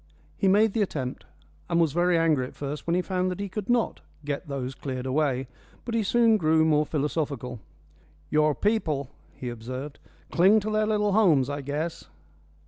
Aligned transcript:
He 0.35 0.47
made 0.47 0.73
the 0.73 0.81
attempt, 0.81 1.27
and 1.69 1.79
was 1.79 1.93
very 1.93 2.17
angry 2.17 2.47
at 2.47 2.55
first 2.55 2.87
when 2.87 2.95
he 2.95 3.03
found 3.03 3.29
that 3.29 3.39
he 3.39 3.47
could 3.47 3.69
not 3.69 4.01
"get 4.25 4.47
those 4.47 4.73
cleared 4.73 5.05
away." 5.05 5.47
But 5.85 5.93
he 5.93 6.01
soon 6.01 6.37
grew 6.37 6.65
more 6.65 6.87
philosophical. 6.87 7.59
"Your 8.31 8.55
people," 8.55 9.11
he 9.31 9.49
observed, 9.49 9.99
"cling 10.31 10.59
to 10.61 10.71
their 10.71 10.87
little 10.87 11.11
homes, 11.11 11.51
I 11.51 11.61
guess." 11.61 12.05